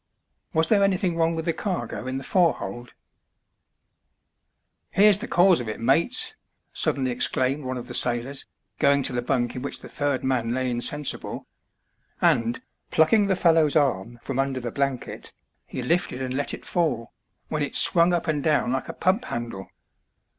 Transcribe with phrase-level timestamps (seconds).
[0.51, 2.95] Was there anything wrong with the cargo in the forehold?
[4.33, 6.33] *' Here's the cause of it, mates!"
[6.73, 8.47] suddenly exclaimed one of the sailors,
[8.79, 11.45] going to the bunk in which the third man lay insensible;
[12.19, 15.33] and, plucking the fellow's arm from under the blanket,
[15.67, 17.11] he lifted and let it fall,
[17.49, 19.69] when it swung up and down like a pump handle.